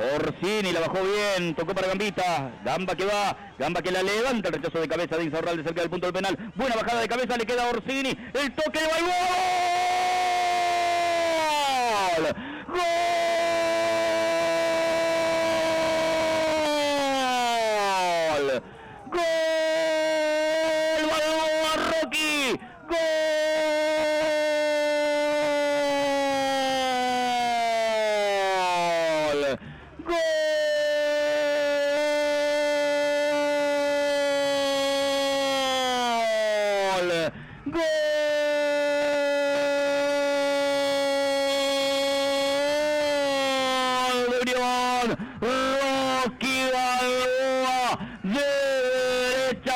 [0.00, 2.50] Orsini la bajó bien, tocó para Gambita.
[2.64, 4.48] Gamba que va, Gamba que la levanta.
[4.48, 6.52] El rechazo de cabeza de Insaurralde cerca del punto del penal.
[6.54, 8.10] Buena bajada de cabeza, le queda Orsini.
[8.32, 9.10] El toque de gol.
[12.68, 12.99] ¡Gol!
[37.66, 37.82] ¡Gol!
[43.66, 44.30] ¡Gol!
[44.30, 45.18] de Unión!
[45.40, 46.59] Rocky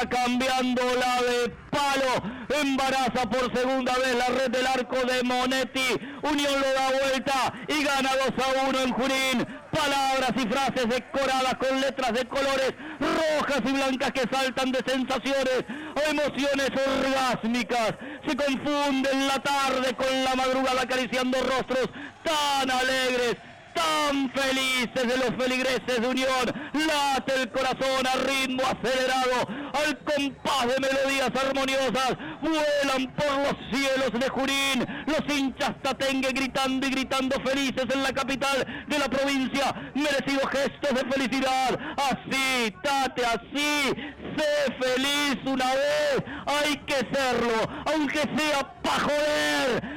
[0.09, 2.45] cambiándola de palo.
[2.61, 6.01] Embaraza por segunda vez la red del arco de Monetti.
[6.23, 9.47] Unión lo da vuelta y gana 2 a 1 en Junín.
[9.73, 15.65] Palabras y frases decoradas con letras de colores rojas y blancas que saltan de sensaciones,
[16.09, 17.95] emociones orgásmicas.
[18.27, 21.89] Se confunden la tarde con la madrugada acariciando rostros
[22.23, 23.37] tan alegres
[23.75, 26.47] tan felices de los feligreses de Unión.
[26.73, 32.17] Late el corazón a ritmo acelerado, al compás de melodías armoniosas.
[32.41, 34.87] Vuelan por los cielos de Junín.
[35.07, 39.75] Los hinchas tatengue gritando y gritando felices en la capital de la provincia.
[39.95, 41.79] Merecidos gestos de felicidad.
[41.97, 43.93] Así, Tate, así.
[44.37, 46.25] Sé feliz una vez.
[46.47, 47.55] Hay que serlo,
[47.87, 49.94] aunque sea para joder.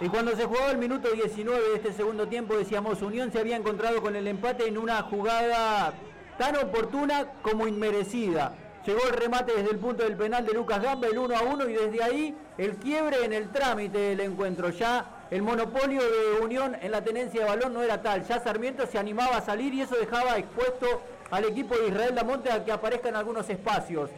[0.00, 3.56] Y cuando se jugaba el minuto 19 de este segundo tiempo, decíamos, Unión se había
[3.56, 5.92] encontrado con el empate en una jugada
[6.38, 8.54] tan oportuna como inmerecida.
[8.86, 11.68] Llegó el remate desde el punto del penal de Lucas Gamba, el 1 a 1,
[11.68, 14.70] y desde ahí el quiebre en el trámite del encuentro.
[14.70, 18.26] Ya el monopolio de Unión en la tenencia de balón no era tal.
[18.26, 22.50] Ya Sarmiento se animaba a salir y eso dejaba expuesto al equipo de Israel Damonte
[22.50, 24.10] a que aparezca en algunos espacios.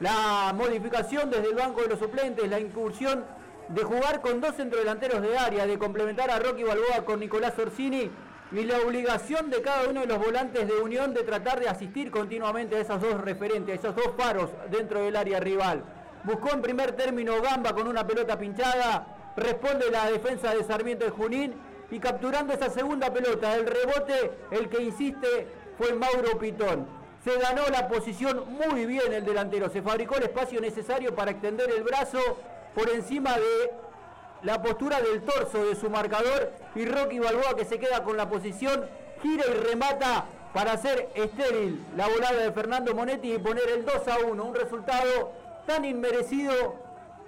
[0.00, 3.24] La modificación desde el banco de los suplentes, la incursión
[3.68, 8.10] de jugar con dos centrodelanteros de área, de complementar a Rocky Balboa con Nicolás Orsini
[8.52, 12.10] y la obligación de cada uno de los volantes de Unión de tratar de asistir
[12.10, 15.84] continuamente a esos dos referentes, a esos dos faros dentro del área rival.
[16.24, 21.10] Buscó en primer término Gamba con una pelota pinchada, responde la defensa de Sarmiento de
[21.10, 21.54] Junín
[21.90, 26.86] y capturando esa segunda pelota, el rebote, el que insiste fue Mauro Pitón.
[27.24, 31.70] Se ganó la posición muy bien el delantero, se fabricó el espacio necesario para extender
[31.70, 32.18] el brazo
[32.74, 33.72] por encima de
[34.42, 38.30] la postura del torso de su marcador y Rocky Balboa que se queda con la
[38.30, 38.86] posición,
[39.22, 40.24] gira y remata
[40.54, 44.54] para hacer estéril la volada de Fernando Monetti y poner el 2 a 1, un
[44.54, 45.32] resultado
[45.66, 46.74] tan inmerecido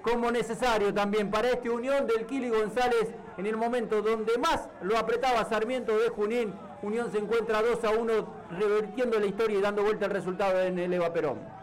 [0.03, 4.99] como necesario también para este Unión del Kili González en el momento donde más lo
[4.99, 6.53] apretaba Sarmiento de Junín.
[6.83, 8.13] Unión se encuentra 2 a 1
[8.59, 11.62] revertiendo la historia y dando vuelta el resultado en el Eva Perón.